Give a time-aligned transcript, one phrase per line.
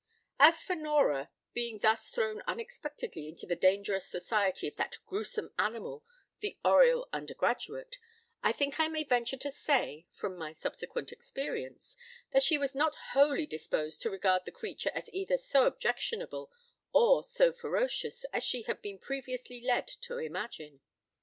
[0.01, 0.03] p>
[0.47, 6.03] As for Nora, being thus thrown unexpectedly into the dangerous society of that gruesome animal,
[6.39, 7.97] the Oriel undergraduate,
[8.41, 11.97] I think I may venture to say (from my subsequent experience)
[12.31, 16.51] that she was not wholly disposed to regard the creature as either so objectionable
[16.91, 20.79] or so ferocious as shehad been previously led to imagine.